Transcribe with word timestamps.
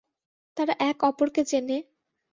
তারা 0.57 0.73
এক 0.89 0.97
অপরকে 1.03 1.41
চেনে? 1.45 1.77